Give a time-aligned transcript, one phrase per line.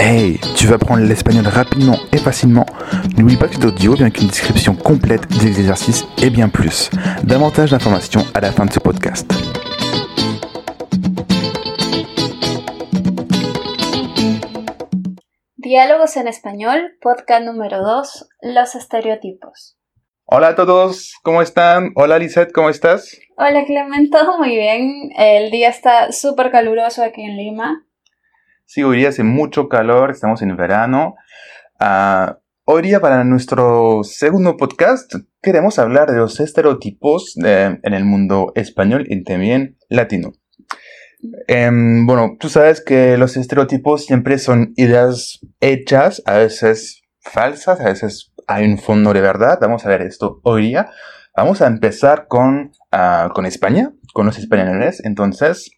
[0.00, 2.64] Hey, tu vas apprendre l'espagnol rapidement et facilement
[3.16, 6.88] N'oublie pas que cet audio vient avec une description complète des exercices et bien plus.
[7.24, 9.28] Davantage d'informations à la fin de ce podcast.
[15.56, 19.76] Diálogos en español, podcast número 2, los estereotipos.
[20.26, 21.90] Hola a todos, ¿cómo están?
[21.96, 23.18] Hola Lisette, ¿cómo estás?
[23.36, 25.10] Hola Clement, todo muy bien.
[25.18, 27.87] El día está súper caluroso aquí en Lima.
[28.70, 31.14] Sí, hoy día hace mucho calor, estamos en verano.
[31.80, 38.04] Ah, hoy día para nuestro segundo podcast queremos hablar de los estereotipos de- en el
[38.04, 40.32] mundo español y también latino.
[41.46, 47.84] Em, bueno, tú sabes que los estereotipos siempre son ideas hechas, a veces falsas, a
[47.84, 49.56] veces hay un fondo de verdad.
[49.62, 50.90] Vamos a ver esto hoy día.
[51.34, 55.00] Vamos a empezar con, ah, con España, con los españoles.
[55.04, 55.70] Entonces,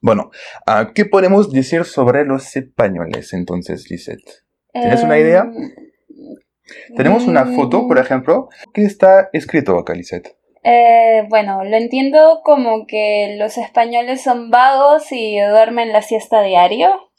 [0.00, 0.30] bueno,
[0.66, 4.44] ah, ¿qué podemos decir sobre los españoles entonces, Lisette?
[4.72, 5.42] ¿Tienes una idea?
[5.42, 10.36] Em, Tenemos una foto, por mm, ejemplo, que está escrito acá, Lisette.
[10.62, 17.10] eh, bueno, lo entiendo como que los españoles son vagos y duermen la siesta diario.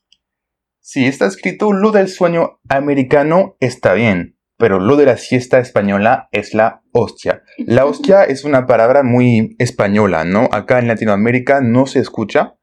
[0.80, 6.28] Sí, está escrito lo del sueño americano está bien, pero lo de la siesta española
[6.32, 7.44] es la hostia.
[7.58, 10.50] La hostia es una palabra muy española, ¿no?
[10.52, 12.56] Acá en Latinoamérica no se escucha.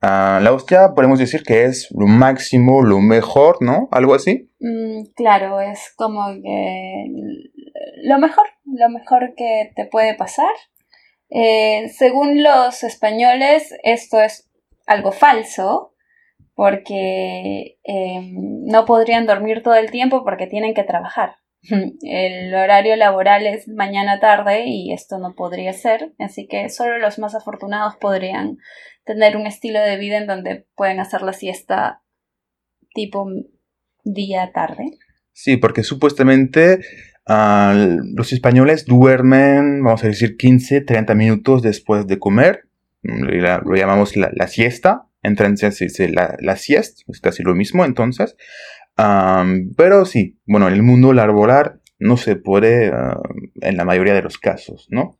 [0.00, 3.88] La hostia podemos decir que es lo máximo, lo mejor, ¿no?
[3.90, 4.50] Algo así.
[4.60, 7.06] Mm, claro, es como que
[8.02, 10.54] lo mejor, lo mejor que te puede pasar.
[11.28, 14.50] Eh, según los españoles, esto es
[14.86, 15.94] algo falso,
[16.54, 21.36] porque eh, no podrían dormir todo el tiempo porque tienen que trabajar.
[22.02, 27.18] El horario laboral es mañana tarde y esto no podría ser, así que solo los
[27.18, 28.58] más afortunados podrían
[29.04, 32.02] tener un estilo de vida en donde pueden hacer la siesta
[32.94, 33.28] tipo
[34.04, 34.98] día tarde.
[35.32, 36.80] Sí, porque supuestamente
[37.26, 37.74] ah,
[38.14, 42.68] los españoles duermen, vamos a decir, 15, 30 minutos después de comer.
[43.02, 45.06] La- lo llamamos la, la siesta.
[45.22, 48.36] En francés se dice la, la sieste, es casi lo mismo entonces.
[48.96, 53.20] Am, pero sí, bueno, en el mundo laboral no se puede ah,
[53.60, 55.18] en la mayoría de los casos, ¿no?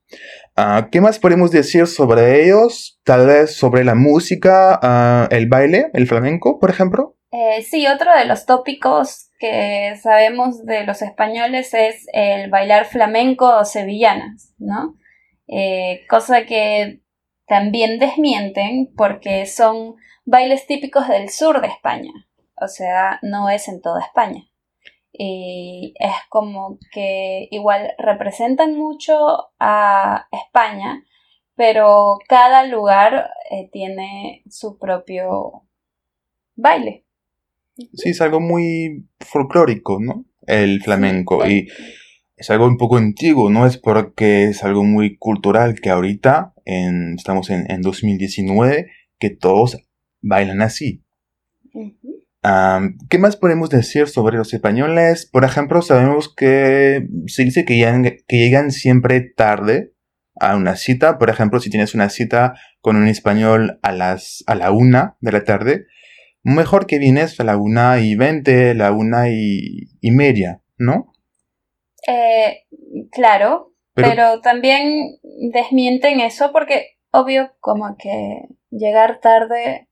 [0.56, 3.00] Ah, ¿Qué más podemos decir sobre ellos?
[3.04, 7.16] Tal vez sobre la música, ah, el baile, el flamenco, por ejemplo.
[7.30, 13.58] Eh, sí, otro de los tópicos que sabemos de los españoles es el bailar flamenco
[13.58, 14.96] o sevillanas, ¿no?
[15.46, 17.02] Eh, cosa que
[17.46, 22.12] también desmienten porque son bailes típicos del sur de España,
[22.56, 24.49] o sea, no es en toda España.
[25.22, 31.04] Y es como que igual representan mucho a España,
[31.54, 35.68] pero cada lugar eh, tiene su propio
[36.56, 37.04] baile.
[37.92, 40.24] Sí, es algo muy folclórico, ¿no?
[40.46, 41.44] El flamenco.
[41.44, 41.52] Sí.
[41.52, 41.68] Y
[42.34, 47.16] es algo un poco antiguo, no es porque es algo muy cultural que ahorita, en,
[47.18, 49.76] estamos en, en 2019, que todos
[50.22, 51.04] bailan así.
[52.42, 55.28] ¿Qué más podemos decir sobre los españoles?
[55.30, 59.92] Por ejemplo, sabemos que se dice que llegan, que llegan siempre tarde
[60.40, 61.18] a una cita.
[61.18, 65.32] Por ejemplo, si tienes una cita con un español a las a la una de
[65.32, 65.86] la tarde,
[66.42, 71.12] mejor que vienes a la una y veinte, la una y, y media, ¿no?
[72.08, 72.62] Eh,
[73.12, 75.18] claro, Pero- pero, también
[75.52, 79.89] desmienten eso porque obvio como que llegar tarde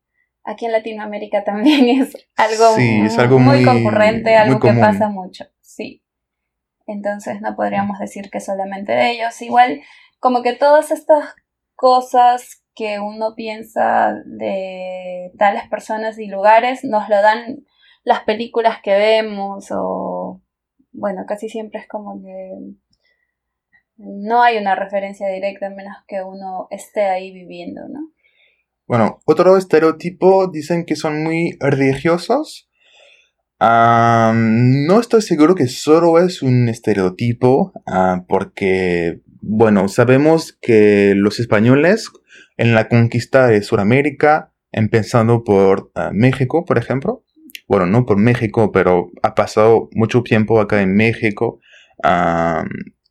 [0.48, 5.08] aquí en Latinoamérica también es algo, Sí, es algo muy- concurrente, muy algo que pasa
[5.08, 6.02] mucho, sí.
[6.86, 9.40] Entonces no podríamos decir que solamente de ellos.
[9.42, 9.82] Igual
[10.20, 11.34] como que todas estas
[11.74, 17.66] cosas que uno piensa de tales personas y lugares nos lo dan
[18.04, 20.40] las películas que vemos o
[20.92, 22.52] bueno, casi siempre es como que
[23.96, 28.00] no hay una referencia directa a menos que uno esté ahí viviendo, ¿no?
[28.88, 32.70] Bueno, otro estereotipo dicen que son muy religiosos.
[33.58, 41.38] Am, no estoy seguro que solo es un estereotipo, ah, porque, bueno, sabemos que los
[41.38, 42.10] españoles
[42.56, 47.24] en la conquista de Sudamérica, empezando por ah, México, por ejemplo,
[47.66, 51.60] bueno, no por México, pero ha pasado mucho tiempo acá en México,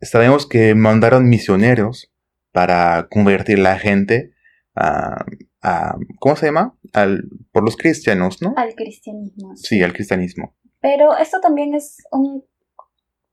[0.02, 2.12] sabemos que mandaron misioneros
[2.52, 4.32] para convertir la gente
[5.62, 6.78] a, ¿cómo se llama?
[6.94, 8.54] Al, por los cristianos, ¿no?
[8.58, 9.56] Al cristianismo.
[9.56, 10.56] Sí, al cristianismo.
[10.80, 12.44] Pero esto también es un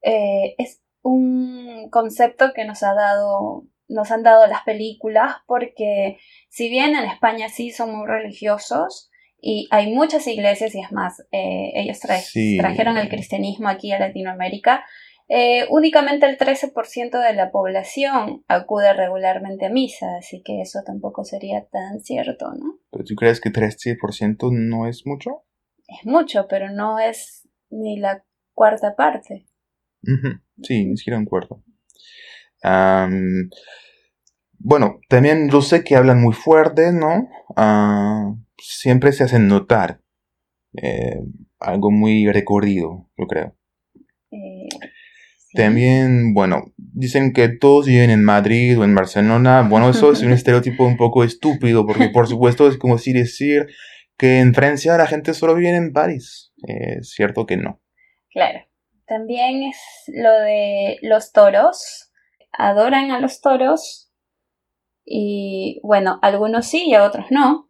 [0.02, 6.18] eh, es un concepto que nos ha dado nos han dado las películas porque
[6.48, 9.10] si bien en España sí son muy religiosos
[9.46, 14.86] y hay muchas iglesias y es más, eh, ellos trajeron el cristianismo aquí a Latinoamérica.
[15.28, 21.24] Eh, únicamente el 13% de la población acude regularmente a misa, así que eso tampoco
[21.24, 22.78] sería tan cierto, ¿no?
[22.90, 25.44] ¿Tú crees que 13% no es mucho?
[25.88, 28.22] Es mucho, pero no es ni la
[28.52, 29.46] cuarta parte.
[30.62, 31.62] Sí, ni siquiera un cuarto.
[34.58, 37.28] bueno, también yo sé que hablan muy fuerte, ¿no?
[37.56, 40.00] Ah, siempre se hacen notar.
[40.76, 41.20] Eh,
[41.60, 43.56] algo muy recorrido, yo creo.
[44.30, 44.68] Eh,
[45.54, 49.66] también, bueno, dicen que todos viven en Madrid o en Barcelona.
[49.68, 53.68] Bueno, eso es un estereotipo un poco estúpido, porque por supuesto es como si decir
[54.18, 56.52] que en Francia la gente solo vive en París.
[56.66, 57.80] Es cierto que no.
[58.30, 58.60] Claro.
[59.06, 59.76] También es
[60.08, 62.10] lo de los toros.
[62.52, 64.10] Adoran a los toros.
[65.04, 67.68] Y bueno, algunos sí y a otros no.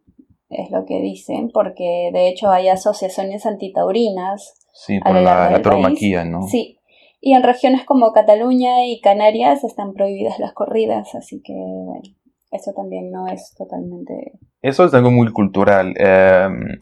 [0.49, 4.55] Es lo que dicen, porque de hecho hay asociaciones antitaurinas.
[4.73, 6.43] Sí, por la, la tauromaquia, ¿no?
[6.43, 6.79] Sí,
[7.25, 12.03] y en regiones como Cataluña y Canarias están prohibidas las corridas, así que bueno,
[12.51, 14.33] eso también no es totalmente...
[14.61, 15.95] Eso es algo muy cultural.
[15.97, 16.77] Em,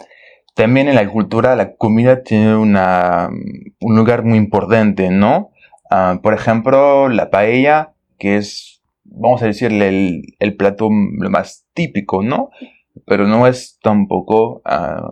[0.53, 3.29] también en la cultura la comida tiene una,
[3.79, 5.51] un lugar muy importante, ¿no?
[5.89, 12.21] Ah, por ejemplo, la paella, que es, vamos a decirle, el, el plato más típico,
[12.21, 12.49] ¿no?
[13.05, 15.09] Pero no es tampoco ah,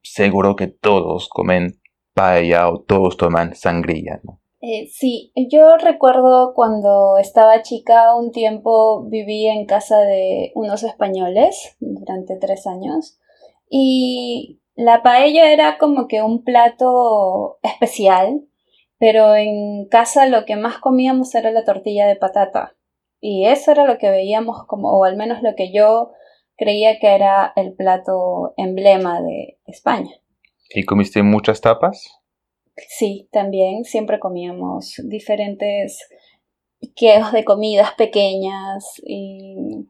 [0.00, 1.74] seguro que todos comen
[2.14, 4.40] paella o todos toman sangría, ¿no?
[4.66, 11.76] Eh, sí, yo recuerdo cuando estaba chica, un tiempo viví en casa de unos españoles
[11.80, 13.18] durante tres años
[13.68, 18.40] y la paella era como que un plato especial,
[18.96, 22.74] pero en casa lo que más comíamos era la tortilla de patata
[23.20, 26.12] y eso era lo que veíamos como, o al menos lo que yo
[26.56, 30.12] creía que era el plato emblema de España.
[30.70, 32.23] ¿Y comiste muchas tapas?
[32.76, 35.98] Sí, también siempre comíamos diferentes
[36.96, 39.88] queos de comidas pequeñas y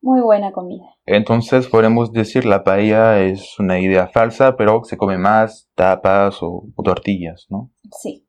[0.00, 0.84] muy buena comida.
[1.06, 6.64] Entonces podemos decir la paella es una idea falsa, pero se come más tapas o,
[6.84, 7.70] tortillas, ¿no?
[8.00, 8.26] Sí.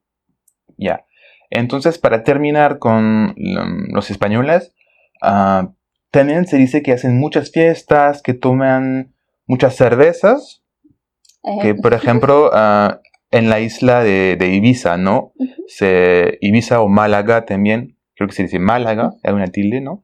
[0.78, 1.06] Ya.
[1.50, 3.36] Entonces, para terminar con
[3.94, 4.74] los españoles,
[5.22, 5.74] ah,
[6.12, 9.14] también se dice que hacen muchas fiestas, que toman
[9.48, 10.64] muchas cervezas,
[11.62, 12.96] que por ejemplo uh,
[13.36, 15.34] en la isla de, Ibiza, ¿no?
[15.68, 20.04] se, Ibiza o Málaga también, creo que se dice Málaga, hay una tilde, ¿no?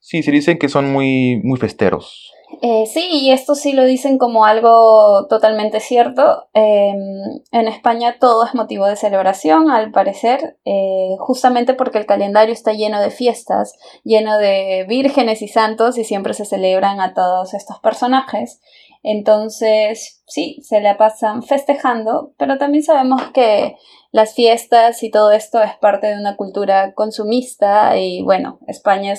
[0.00, 2.32] sí, se dicen que son muy, muy festeros.
[2.60, 6.48] Eh, sí, y esto sí lo dicen como algo totalmente cierto.
[6.54, 12.52] Em, en España todo es motivo de celebración, al parecer, eh, justamente porque el calendario
[12.52, 17.54] está lleno de fiestas, lleno de vírgenes y santos, y siempre se celebran a todos
[17.54, 18.60] estos personajes.
[19.02, 23.76] Entonces, sí, se la pasan festejando, pero también sabemos que
[24.12, 29.14] las fiestas y todo esto es parte de una cultura consumista y bueno, España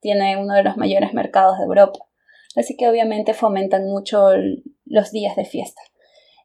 [0.00, 2.00] tiene uno de los mayores mercados de Europa.
[2.56, 4.30] Así que obviamente fomentan mucho
[4.84, 5.82] los días de fiesta.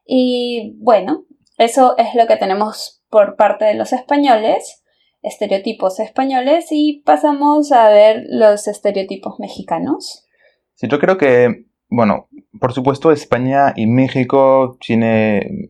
[0.06, 1.24] Y bueno,
[1.58, 4.84] eso es lo que tenemos por parte de los españoles,
[5.22, 10.26] estereotipos españoles, y pasamos a ver los estereotipos mexicanos.
[10.74, 12.28] Sí, yo creo que bueno,
[12.60, 15.68] por supuesto España y México tiene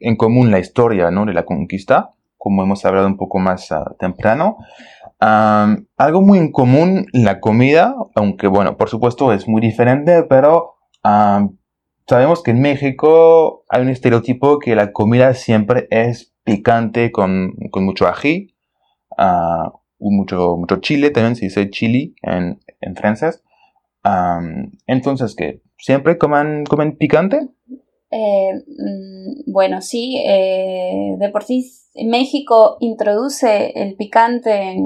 [0.00, 1.24] en común la historia ¿no?
[1.24, 4.58] de la conquista, como hemos hablado un poco más ah, temprano.
[5.18, 10.74] algo muy en común, la comida, aunque bueno, por supuesto es muy diferente, pero
[12.06, 18.06] sabemos que en México hay un estereotipo que la comida siempre es picante con, mucho
[18.06, 18.54] ají,
[19.18, 23.42] uh, mucho, mucho chile, también se dice chili en, en francés
[24.86, 25.62] entonces, ¿qué?
[25.78, 26.64] ¿Siempre comen,
[26.98, 27.48] picante?
[28.10, 31.70] Eh, mm, bueno, sí, eh, de por sí
[32.04, 34.76] México introduce el picante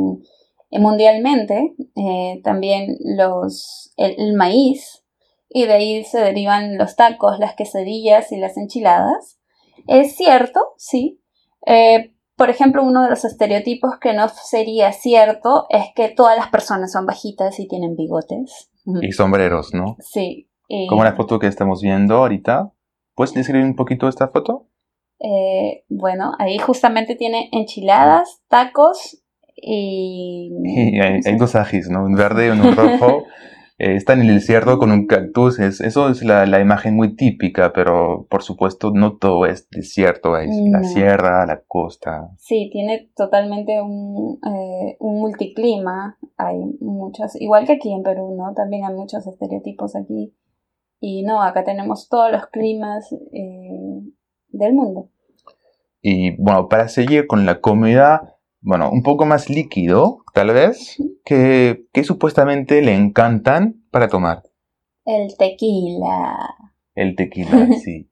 [0.73, 5.05] mundialmente, eh, también los, el, maíz,
[5.49, 9.39] y de ahí se derivan los tacos, las quesadillas y las enchiladas.
[9.87, 11.21] Es cierto, sí.
[12.37, 16.93] por ejemplo, uno de los estereotipos que no sería cierto es que todas las personas
[16.93, 18.71] son bajitas y tienen bigotes.
[18.85, 19.97] Y sombreros, ¿no?
[20.01, 20.49] Sí.
[20.89, 22.73] Como la foto que estamos viendo ahorita.
[23.15, 24.69] ¿Puedes describir un poquito esta foto?
[25.19, 29.23] Eh, bueno, ahí justamente tiene enchiladas, tacos
[29.55, 30.51] y...
[30.99, 32.05] hay, dos ajis, ¿no?
[32.05, 33.25] Un verde y uno rojo.
[33.81, 35.59] Eh, está en el desierto con un cactus.
[35.59, 40.35] eso es la, imagen muy típica, pero por supuesto no todo es desierto.
[40.35, 42.31] Hay la sierra, la costa.
[42.37, 46.19] Sí, tiene totalmente un, eh, un multiclima.
[46.37, 48.53] Hay muchos, igual que aquí en Perú, ¿no?
[48.53, 50.35] También hay muchos estereotipos aquí.
[51.01, 54.03] Y no, acá tenemos todos los climas eh,
[54.49, 55.09] del mundo.
[56.03, 61.87] Y bueno, para seguir con la comida, bueno, un poco más líquido, tal vez, que,
[61.93, 64.43] que supuestamente le encantan para tomar.
[65.05, 66.55] El tequila.
[66.95, 68.11] El tequila, sí.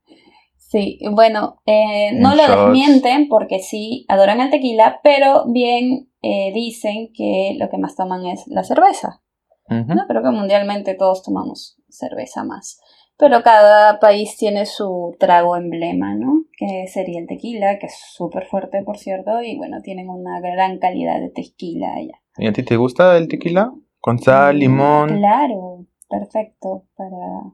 [0.57, 7.11] Sí, bueno, eh, no lo desmienten porque sí adoran el tequila, pero bien eh, dicen
[7.15, 9.23] que lo que más toman es la cerveza.
[9.71, 10.07] ¿no?
[10.07, 12.81] Creo que mundialmente todos tomamos cerveza más.
[13.19, 16.45] Pero cada país tiene su trago emblema, ¿no?
[16.57, 20.79] Que sería el tequila, que es súper fuerte, por cierto, y bueno, tienen una gran
[20.79, 22.21] calidad de tequila allá.
[22.37, 23.73] ¿Y a ti te gusta el tequila?
[24.01, 25.19] ¿Con sal, mm, limón?
[25.19, 27.53] Claro, perfecto para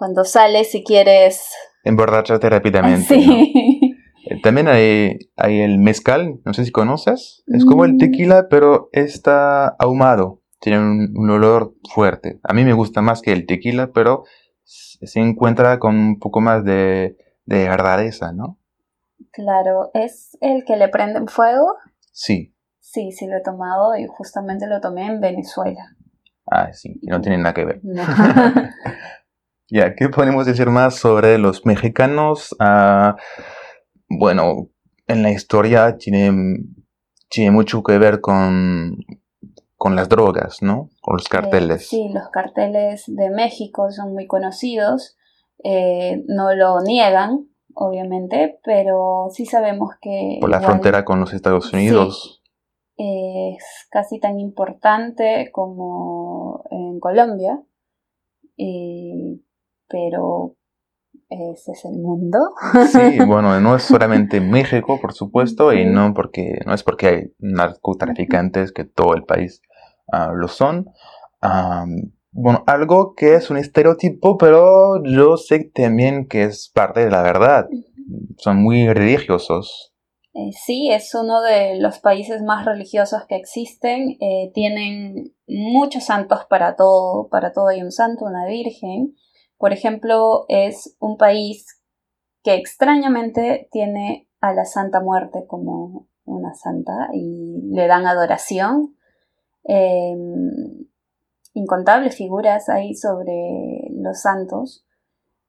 [0.00, 1.54] cuando sales si quieres...
[1.84, 3.14] Emborracharte rápidamente.
[3.14, 3.96] Sí.
[4.26, 7.42] Eh, también hay, hay, el mezcal, no sé si conoces.
[7.46, 7.98] Es como el mm.
[7.98, 10.39] tequila, pero está ahumado.
[10.60, 12.38] Tiene un, olor fuerte.
[12.42, 14.24] A mí me gusta más que el tequila, pero
[14.64, 17.66] se encuentra con un poco más de, de
[18.34, 18.58] ¿no?
[19.32, 21.76] Claro, ¿es el que le prenden fuego?
[22.12, 22.54] Sí.
[22.78, 25.96] Sí, sí lo he tomado y justamente lo tomé en Venezuela.
[26.50, 27.80] Ah, sí, no tiene nada que ver.
[29.70, 32.54] ya, ¿qué podemos decir más sobre los mexicanos?
[32.58, 33.16] Ah,
[34.08, 34.68] bueno,
[35.06, 36.64] en la historia tiene,
[37.28, 38.98] tiene mucho que ver con,
[39.80, 40.90] con las drogas, ¿no?
[41.00, 41.88] Con los carteles.
[41.88, 45.16] sí, los carteles de México son muy conocidos.
[45.64, 50.36] Eh, no lo niegan, obviamente, pero sí sabemos que...
[50.38, 52.42] Por la frontera con los Estados Unidos.
[52.98, 57.62] es casi tan importante como en Colombia,
[59.88, 60.56] pero
[61.30, 62.38] ese es el mundo.
[62.92, 67.34] Sí, bueno, no es solamente México, por supuesto, y no porque no es porque hay
[67.38, 69.62] narcotraficantes que todo el país
[70.12, 70.86] ah, lo son.
[72.32, 77.22] bueno, algo que es un estereotipo, pero yo sé también que es parte de la
[77.22, 77.68] verdad.
[78.38, 79.90] Son muy religiosos.
[80.32, 84.16] Eh, sí, es uno de los países más religiosos que existen.
[84.20, 89.16] Eh, tienen muchos santos para todo, para todo hay un santo, una virgen.
[89.58, 91.66] Por ejemplo, es un país
[92.42, 98.96] que extrañamente tiene a la Santa Muerte como una santa y le dan adoración.
[99.64, 100.86] Em,
[101.54, 104.84] incontables figuras hay sobre los santos.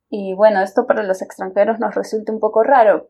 [0.10, 3.10] Y bueno, esto para los extranjeros nos resulta un poco raro.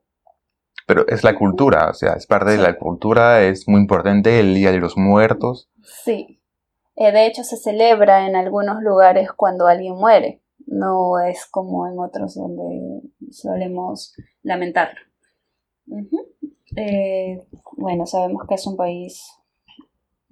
[0.88, 4.53] Pero es la cultura, o sea, es parte de la cultura, es muy importante el
[4.53, 5.70] Día de los Muertos.
[6.03, 6.41] Sí.
[6.96, 10.41] Eh, de hecho, se celebra en algunos lugares cuando alguien muere
[10.72, 15.00] no es como en otros donde solemos lamentarlo.
[16.75, 19.34] Eh, bueno, sabemos que es un país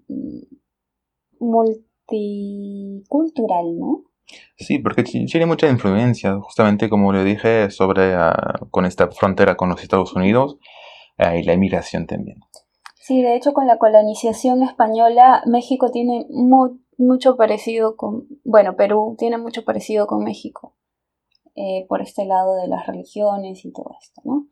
[0.08, 0.40] mm,
[1.40, 4.06] multicultural, ¿no?
[4.58, 9.70] Sí, porque tiene mucha influencia, justamente como le dije, sobre ah, con esta frontera con
[9.70, 10.58] los Estados Unidos
[11.18, 12.40] y la inmigración también.
[12.96, 16.28] Sí, de hecho con la colonización española México tiene
[16.98, 20.76] mucho parecido con, bueno, Perú tiene mucho parecido con México
[21.56, 24.48] eh, por este lado de las religiones y todo esto, ¿no?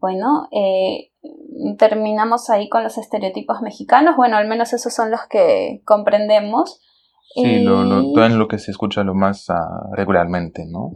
[0.00, 1.12] Bueno, eh,
[1.78, 6.80] terminamos ahí con los estereotipos mexicanos, bueno, al menos esos son los que comprendemos.
[7.34, 10.90] Sí, lo, lo, en lo que se escucha lo más uh, regularmente, ¿no?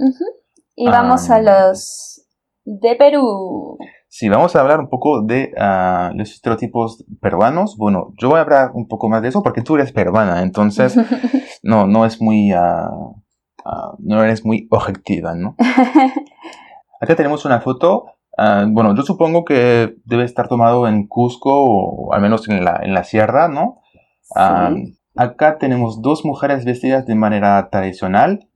[0.77, 2.27] Y vamos a los
[2.65, 3.79] de Perú.
[4.09, 8.43] Si vamos a hablar un poco de ah, los estereotipos peruanos, bueno, yo voy a
[8.43, 10.97] hablar un poco más de eso porque tú eres peruana, entonces
[11.63, 13.17] no, no es muy, uh,
[13.99, 15.57] no eres muy objetiva, ¿no?
[17.01, 22.23] Acá tenemos una foto, bueno, yo supongo que debe estar tomado en Cusco o al
[22.23, 23.81] menos en la, en la sierra, ¿no?
[25.15, 28.49] acá tenemos dos mujeres vestidas de manera tradicional.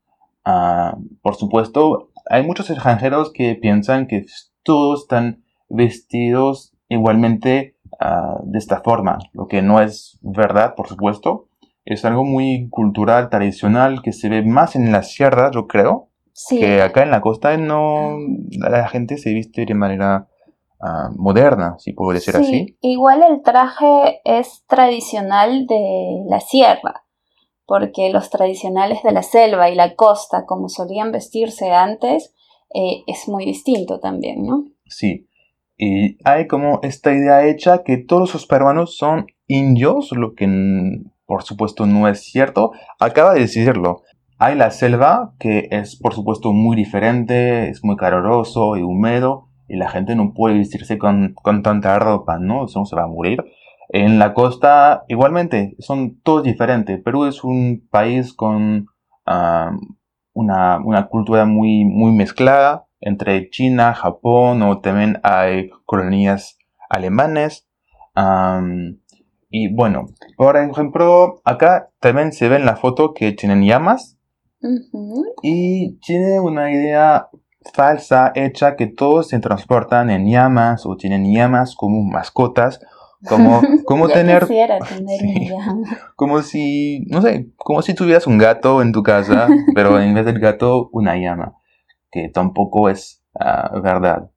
[1.22, 4.26] por supuesto, hay muchos extranjeros que piensan que
[4.62, 11.48] todos están vestidos igualmente ah, de esta forma, lo que no es verdad, por supuesto.
[11.84, 16.08] Es algo muy cultural, tradicional, que se ve más en la sierra, yo creo,
[16.48, 18.18] que acá en la costa no
[18.50, 20.28] la gente se viste de manera
[20.80, 22.76] ah, moderna, si puedo decir así.
[22.80, 27.04] Igual el traje es tradicional de la sierra,
[27.66, 32.34] porque los tradicionales de la selva y la costa, como solían vestirse antes,
[32.74, 34.64] eh, es muy distinto también, ¿no?
[34.86, 35.28] Sí,
[35.78, 40.46] y hay como esta idea hecha que todos los peruanos son indios, lo que
[41.26, 42.72] por supuesto no es cierto.
[42.98, 44.02] Acaba de decirlo.
[44.38, 49.76] Hay la selva, que es por supuesto muy diferente, es muy caluroso y húmedo, y
[49.76, 52.66] la gente no puede vestirse con, con tanta ropa, ¿no?
[52.66, 53.42] Eso se va a morir.
[53.88, 57.00] En la costa, igualmente, son todos diferentes.
[57.02, 58.88] Perú es un país con
[59.24, 59.70] ah,
[60.34, 66.58] una, una cultura muy, muy mezclada entre China, Japón o también hay colonias
[66.90, 67.66] alemanes.
[69.48, 74.15] y bueno, por ejemplo, acá también se ve en la foto que tienen llamas
[75.42, 77.28] y tiene una idea
[77.72, 82.80] falsa hecha que todos se transportan en llamas o tienen llamas como mascotas
[83.26, 84.80] como, como tener, tener
[86.16, 90.24] como si, no sé, como si tuvieras un gato en tu casa, pero en vez
[90.24, 91.54] del gato una llama,
[92.10, 94.30] que tampoco es ah, verdad.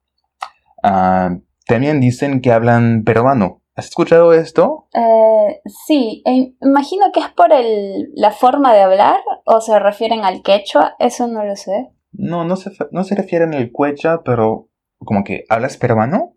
[0.84, 3.59] Ah, también dicen que hablan peruano.
[3.80, 4.90] ¿Has escuchado esto?
[4.94, 10.26] Eh, sí, e imagino que es por el, la forma de hablar o se refieren
[10.26, 11.88] al quechua, eso no lo sé.
[12.12, 14.68] No, no se, no se refieren al quechua, pero
[14.98, 16.34] como que hablas peruano.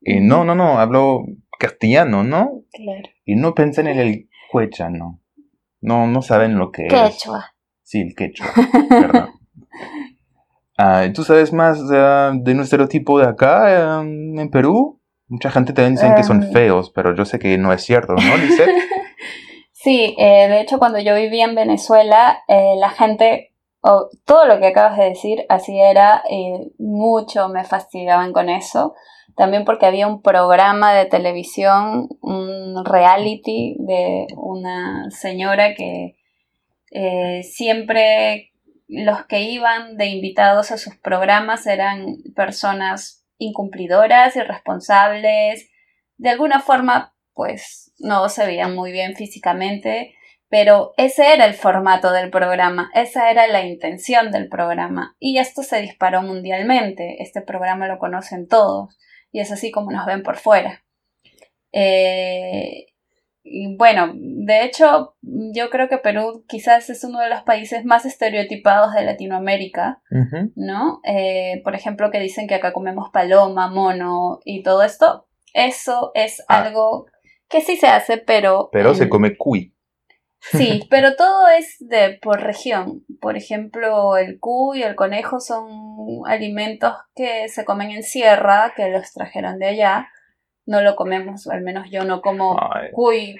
[0.00, 1.24] Y no, no, no, hablo
[1.58, 2.62] castellano, ¿no?
[2.70, 3.08] Claro.
[3.24, 5.20] Y no piensan en el quechua, ¿no?
[5.80, 7.08] No, no saben lo que quechua.
[7.08, 7.14] es.
[7.16, 7.54] Quechua.
[7.82, 8.46] Sí, el quechua,
[8.88, 9.30] perdón.
[10.78, 14.95] Ah, ¿Tú sabes más de un estereotipo de acá, em, en Perú?
[15.28, 16.52] Mucha gente también dice que son em.
[16.52, 18.68] feos, pero yo sé que no es cierto, ¿no, Lizeth?
[19.72, 23.52] sí, eh, de hecho cuando yo vivía en Venezuela, eh, la gente,
[24.24, 28.94] todo lo que acabas de decir, así era, y mucho me fastidiaban con eso
[29.36, 36.16] también porque había un programa de televisión, un reality de una señora que
[36.90, 38.52] eh, siempre
[38.88, 45.68] los que iban de invitados a sus programas eran personas incumplidoras, irresponsables,
[46.16, 50.14] de alguna forma pues no se veían muy bien físicamente,
[50.48, 55.16] pero ese era el formato del programa, esa era la intención del programa.
[55.18, 58.96] Y esto se disparó mundialmente, este programa lo conocen todos
[59.32, 60.82] y es así como nos ven por fuera.
[61.72, 62.86] Eh,
[63.48, 68.04] y bueno, de hecho, yo creo que Perú quizás es uno de los países más
[68.04, 70.02] estereotipados de Latinoamérica,
[70.56, 71.00] ¿no?
[71.04, 75.28] Eh, por ejemplo, que dicen que acá comemos paloma, mono y todo esto.
[75.54, 76.62] Eso es ah.
[76.62, 77.06] algo
[77.48, 78.68] que sí se hace, pero...
[78.72, 79.72] Pero se come cuy.
[80.40, 83.04] Sí, pero todo es de por región.
[83.20, 85.68] Por ejemplo, el cuy y el conejo son
[86.26, 90.08] alimentos que se comen en sierra, que los trajeron de allá.
[90.66, 92.58] No lo comemos, al menos yo no como
[92.92, 93.36] cuy.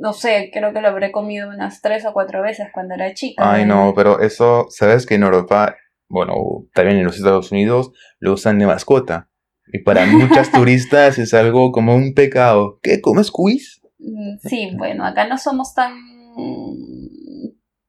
[0.00, 3.50] No sé, creo que lo habré comido unas tres o cuatro veces cuando era chica.
[3.50, 5.76] Ay, no, pero eso, sabes que en Europa,
[6.08, 6.34] bueno,
[6.74, 9.30] también en los Estados Unidos, lo usan de mascota.
[9.72, 12.78] Y para muchas turistas es algo como un pecado.
[12.82, 13.00] ¿Qué?
[13.00, 13.80] ¿Comes cuis?
[13.98, 15.92] Mm, sí, bueno, acá no somos tan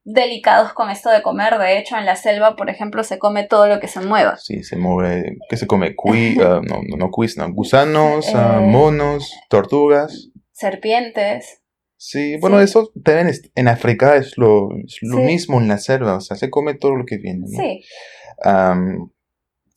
[0.04, 1.58] delicados con esto de comer.
[1.58, 4.38] De hecho, en la selva, por ejemplo, se come todo lo que se mueva.
[4.38, 5.38] Sí, se mueve.
[5.50, 5.96] ¿Qué se come?
[5.96, 10.30] Cui, ah, no, no, no, no, gusanos, ah, eh, monos, tortugas.
[10.52, 11.62] Serpientes.
[11.98, 14.70] Sí, bueno, eso también en África es lo,
[15.02, 17.46] lo mismo en la selva, o sea, se come todo lo que viene.
[17.48, 17.84] Sí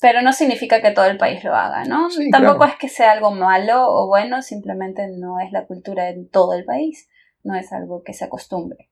[0.02, 2.08] pero no significa que todo el país lo haga, ¿no?
[2.32, 6.54] Tampoco es que sea algo malo o bueno, simplemente no es la cultura en todo
[6.54, 7.08] el país,
[7.44, 8.90] no es algo que se acostumbre.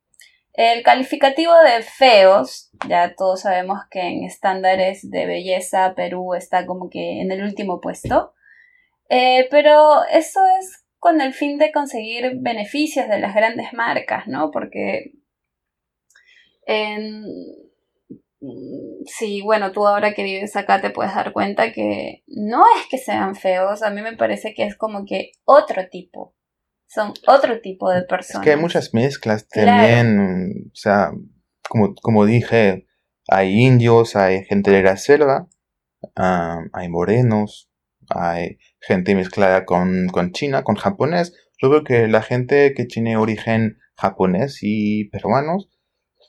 [0.52, 6.90] El calificativo de feos, ya todos sabemos que en estándares de belleza Perú está como
[6.90, 8.34] que en el último puesto,
[9.08, 14.50] eh, pero eso es con el fin de conseguir beneficios de las grandes marcas, ¿no?
[14.50, 15.12] Porque
[18.40, 22.86] Mm, sí, bueno, tú ahora que vives acá te puedes dar cuenta que no es
[22.88, 26.34] que sean feos, a mí me parece que es como que otro tipo,
[26.90, 28.42] son otro tipo de personas.
[28.42, 31.12] Es que hay muchas mezclas también, o sea,
[31.68, 32.88] como, como dije,
[33.28, 35.48] hay indios, hay gente de la selva,
[36.16, 37.70] hay morenos,
[38.08, 41.32] hay gente mezclada con, con China, con japonés.
[41.62, 45.68] Yo creo que la gente que tiene origen japonés y peruanos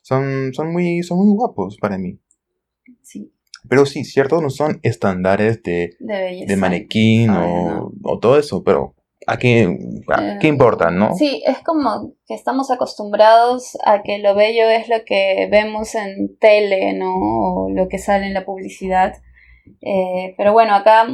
[0.03, 2.21] son, son, muy, son muy guapos para mí.
[3.01, 3.33] Sí.
[3.67, 8.95] Pero sí, cierto, no son estándares de, de, manequín o, o, todo eso, pero
[9.27, 9.77] ¿a qué,
[10.39, 11.15] qué eh, importa, no?
[11.15, 16.37] Sí, es como que estamos acostumbrados a que lo bello es lo que vemos en
[16.39, 17.13] tele, ¿no?
[17.15, 19.13] O lo que sale en la publicidad.
[19.81, 21.07] Eh, pero bueno, acá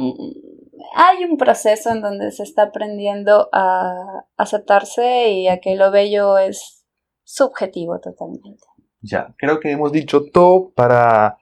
[0.94, 6.38] hay un proceso en donde se está aprendiendo a aceptarse y a que lo bello
[6.38, 6.84] es
[7.24, 8.64] subjetivo totalmente.
[9.00, 11.38] Ya, creo que hemos dicho todo para,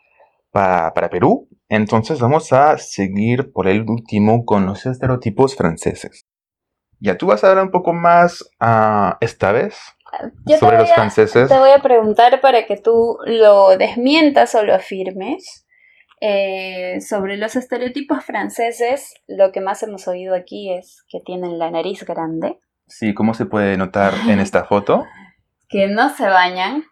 [0.51, 1.49] para, Perú.
[1.69, 6.27] Entonces vamos a seguir por el último con los estereotipos franceses.
[7.01, 9.77] Ya, tú vas a hablar un poco más uh, esta vez
[10.59, 11.49] sobre los franceses.
[11.49, 15.67] Te voy a preguntar para que tú lo desmientas o lo afirmes.
[16.23, 21.71] Eh, sobre los estereotipos franceses, lo que más hemos oído aquí es que tienen la
[21.71, 22.59] nariz grande.
[22.87, 25.05] Sí, ¿cómo se puede notar en esta foto?
[25.69, 26.85] Que no se bañan.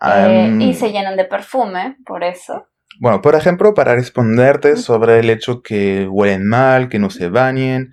[0.00, 2.68] Eh, Am, y se llenan de perfume, por eso.
[3.00, 7.92] Bueno, por ejemplo, para responderte sobre el hecho que huelen mal, que no se bañen,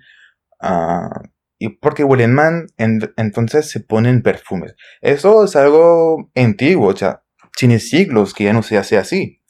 [0.60, 1.10] ah,
[1.58, 4.74] y porque huelen mal, en- entonces se ponen perfumes.
[5.00, 7.22] Eso es algo antiguo, o sea,
[7.56, 9.40] tiene siglos que ya no se hace así.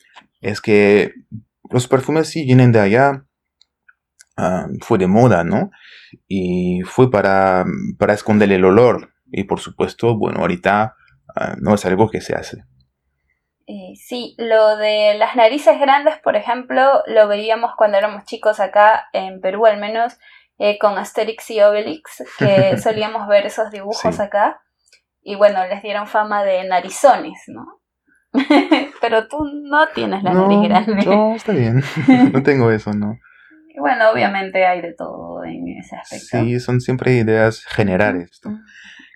[0.41, 1.13] Es que
[1.71, 3.25] los perfumes sí vienen de allá,
[4.37, 5.71] ah, fue de moda, ¿no?
[6.29, 7.65] Y fue para,
[7.99, 9.11] para esconder el olor.
[9.33, 10.95] Y por supuesto, bueno, ahorita
[11.35, 12.65] ah, no es algo que se hace.
[13.67, 19.07] Eh, sí, lo de las narices grandes, por ejemplo, lo veíamos cuando éramos chicos acá,
[19.15, 20.19] en Perú al menos,
[20.59, 24.23] eh, con Asterix y Obelix, que solíamos ver esos dibujos Sí.
[24.23, 24.61] acá.
[25.23, 27.81] Y bueno, les dieron fama de narizones, ¿no?
[29.01, 29.39] Pero tú
[29.69, 31.07] no tienes la no, nariz grande.
[31.07, 31.83] no, está bien.
[32.33, 33.19] no tengo eso, ¿no?
[33.69, 36.27] Y bueno, obviamente hay de todo en ese aspecto.
[36.45, 38.41] Sí, son siempre ideas generales.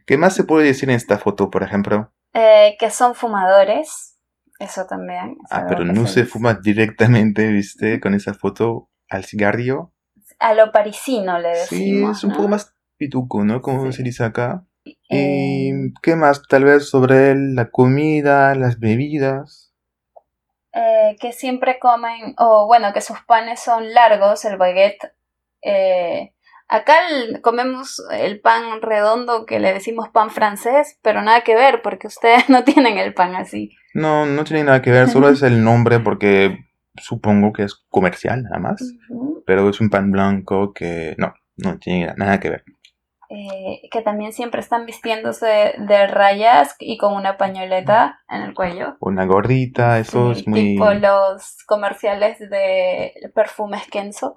[0.07, 2.13] ¿Qué más se puede decir en esta foto, por ejemplo?
[2.33, 4.17] Eh, que son fumadores.
[4.59, 5.37] Eso también.
[5.45, 6.33] es Ah, pero no se dice.
[6.33, 8.01] fuma directamente, ¿viste?
[8.01, 9.93] Con esa foto al cigarrillo.
[10.39, 12.19] A lo parisino le Sí, decimos.
[12.19, 12.37] es un ¿no?
[12.37, 13.61] poco más pituco, ¿no?
[13.63, 13.99] Como Sí.
[13.99, 14.65] se dice acá.
[15.11, 16.43] Eh, ¿Y qué más?
[16.49, 19.67] Tal vez sobre la comida, las bebidas.
[20.75, 25.13] eh, que siempre comen, o bueno, que sus panes son largos, el baguette.
[25.63, 26.35] eh,
[26.69, 31.81] acá el- comemos el pan redondo que le decimos pan francés, pero nada que ver
[31.83, 33.73] porque ustedes no tienen el pan así.
[33.95, 36.59] No, no tiene nada que ver, solo es el nombre porque
[37.01, 38.83] supongo que es comercial nada más.
[39.47, 42.65] Pero es un pan blanco que no, no tiene nada que ver.
[43.31, 48.97] Eh, que también siempre están vistiéndose de rayas y con una pañoleta en el cuello.
[49.01, 50.61] Una gorrita, eso Sí, es muy...
[50.61, 54.35] Tipo los comerciales de perfumes Kenzo.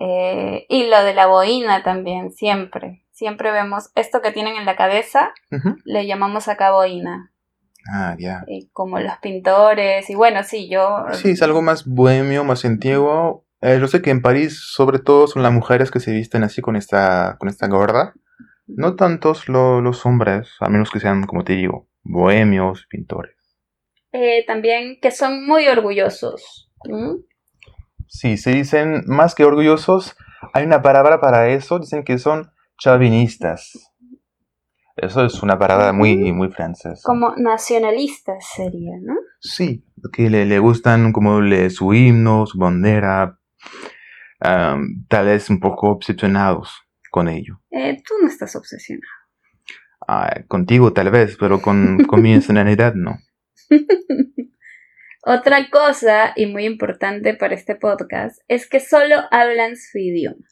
[0.00, 3.04] Eh, y lo de la boina también, siempre.
[3.12, 5.32] Siempre vemos esto que tienen en la cabeza,
[5.84, 7.32] le llamamos acá boina.
[7.92, 8.44] Ah, ya.
[8.46, 11.04] Y como los pintores, y bueno, sí, yo.
[11.12, 13.44] Sí, es algo más bohemio, más antiguo.
[13.60, 16.60] Eh, yo sé que en París, sobre todo, son las mujeres que se visten así
[16.62, 18.14] con esta, con esta gorra.
[18.66, 23.36] No tantos lo- los hombres, a menos que sean, como te digo, bohemios, pintores.
[24.12, 26.70] Eh, también que son muy orgullosos.
[28.06, 30.16] Sí, se dicen más que orgullosos.
[30.52, 33.92] Hay una palabra para eso, dicen que son chauvinistas.
[34.96, 37.00] Eso es una palabra muy, muy francesa.
[37.02, 39.14] Como nacionalistas sería, ¿no?
[39.40, 43.38] Sí, que le, le gustan como le, su himno, su bandera,
[44.38, 46.72] tal vez un poco obsesionados
[47.10, 47.60] con ello.
[47.70, 49.10] Eh, tú no estás obsesionado.
[50.06, 53.18] Ah, contigo tal vez, pero con, con mi nacionalidad no.
[55.26, 60.44] Otra cosa, y muy importante para este podcast, es que solo hablan su idioma.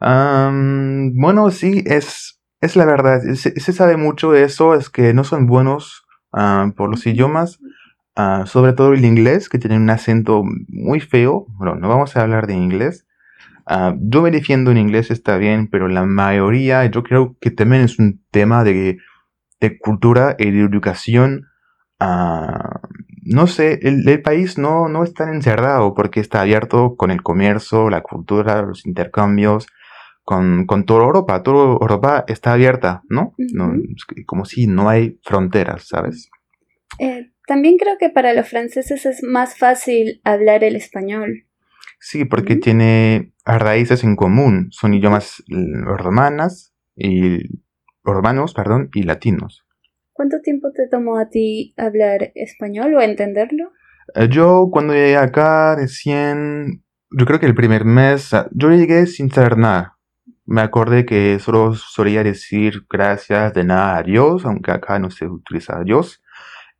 [0.00, 2.33] Bueno, sí, es,
[2.64, 3.22] es la verdad.
[3.34, 7.60] Se, sabe mucho de eso, es que no son buenos ah, por los idiomas,
[8.16, 11.46] ah, sobre todo el inglés, que tiene un acento muy feo.
[11.50, 13.06] Bueno, no vamos a hablar de inglés.
[13.66, 17.82] Ah, yo me defiendo en inglés, está bien, pero la mayoría, yo creo que también
[17.82, 18.98] es un tema de,
[19.60, 21.46] de cultura y de educación.
[23.26, 27.22] No sé, el, el país no, no es tan encerrado porque está abierto con el
[27.22, 29.66] comercio, la cultura, los intercambios
[30.24, 31.42] con, con toda Europa.
[31.42, 33.34] Toda Europa está abierta, ¿no?
[34.26, 36.30] como si no hay fronteras, ¿sabes?
[36.98, 41.46] Eh, también creo que para los franceses es más fácil hablar el español.
[42.00, 44.68] Sí, porque tiene raíces en común.
[44.70, 47.38] Son idiomas romanas y
[48.02, 49.64] romanos, perdón, y latinos.
[50.12, 53.72] ¿Cuánto tiempo te tomó a ti hablar español o entenderlo?
[54.14, 59.30] Eh, Yo cuando llegué acá recién, yo creo que el primer mes, yo llegué sin
[59.30, 59.93] saber nada.
[60.46, 65.78] Me acordé que solo solía decir gracias, de nada, adiós, aunque acá no se utiliza
[65.78, 66.22] adiós.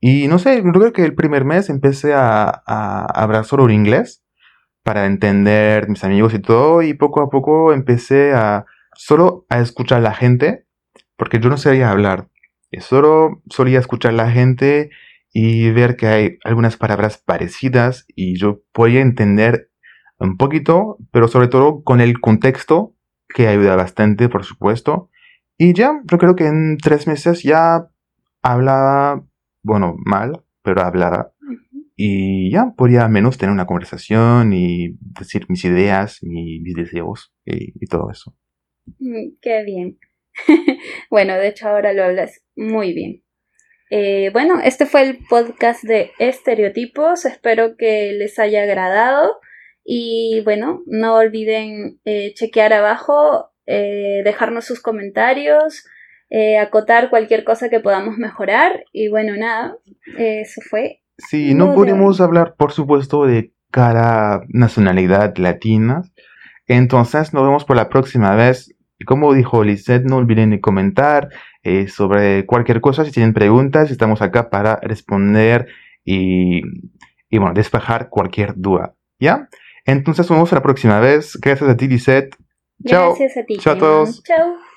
[0.00, 4.22] Y no sé, creo que el primer mes empecé a, a hablar solo en inglés
[4.82, 9.98] para entender mis amigos y todo, y poco a poco empecé a solo a escuchar
[9.98, 10.66] a la gente,
[11.16, 12.28] porque yo no sabía hablar.
[12.80, 14.90] Solo solía escuchar a la gente
[15.32, 19.70] y ver que hay algunas palabras parecidas y yo podía entender
[20.18, 22.93] un poquito, pero sobre todo con el contexto,
[23.34, 25.10] que ayuda bastante, por supuesto.
[25.58, 27.88] Y ya, yo creo que en tres meses ya
[28.42, 29.24] hablaba,
[29.62, 31.32] bueno, mal, pero hablaba.
[31.96, 37.32] Y ya podía al menos tener una conversación y decir mis ideas, mi- mis deseos
[37.44, 38.34] y, y todo eso.
[38.98, 39.98] Mm, Qué bien.
[41.10, 43.22] bueno, de hecho ahora lo hablas muy bien.
[43.90, 47.24] Eh, bueno, este fue el podcast de estereotipos.
[47.26, 49.36] Espero que les haya agradado.
[49.84, 55.84] Y bueno, no olviden eh, chequear abajo, eh, dejarnos sus comentarios,
[56.30, 58.84] eh, acotar cualquier cosa que podamos mejorar.
[58.92, 59.76] Y bueno, nada,
[60.16, 61.02] eso fue.
[61.18, 66.02] Sí, no podemos hablar, por supuesto, de cada nacionalidad latina.
[66.66, 68.74] Entonces, nos vemos por la próxima vez.
[69.06, 71.28] Como dijo Lisette, no olviden de comentar
[71.88, 73.04] sobre cualquier cosa.
[73.04, 75.68] Si tienen preguntas, estamos acá para responder
[76.04, 76.62] y,
[77.28, 78.94] y bueno, despejar cualquier duda.
[79.20, 79.48] ¿Ya?
[79.86, 81.36] Entonces, nos vemos la próxima vez.
[81.40, 82.36] Gracias a ti, Lisette.
[82.86, 83.14] Chao.
[83.14, 83.58] Gracias a ti.
[83.58, 84.22] Chao a todos.
[84.22, 84.74] Chao.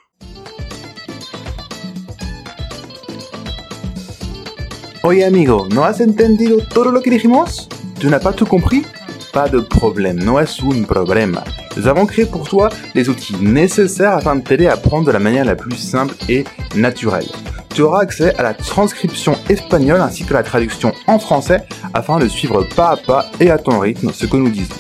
[5.03, 7.69] Oye amigo, ¿no has entendido todo lo que dijimos?
[7.97, 8.85] ¿Tu n'as pas tout compris?
[9.31, 11.43] Pas de problème, no es un problema.
[11.77, 15.19] Nous avons créé pour toi les outils nécessaires afin de t'aider à apprendre de la
[15.19, 16.43] manière la plus simple et
[16.75, 17.27] naturelle.
[17.73, 22.27] Tu auras accès à la transcription espagnole ainsi que la traduction en français afin de
[22.27, 24.75] suivre pas à pas et à ton rythme ce que nous disons.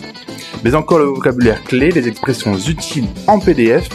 [0.63, 3.89] Mais encore le vocabulaire clé, les expressions utiles en PDF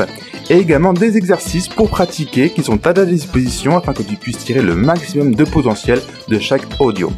[0.51, 4.39] et également des exercices pour pratiquer qui sont à ta disposition afin que tu puisses
[4.39, 7.11] tirer le maximum de potentiel de chaque audio.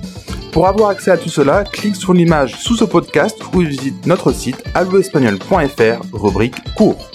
[0.53, 4.33] Pour avoir accès à tout cela, clique sur l'image sous ce podcast ou visite notre
[4.33, 7.11] site alloespagnol.fr, rubrique cours.